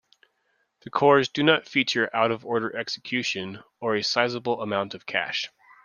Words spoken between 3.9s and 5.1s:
a sizable amount of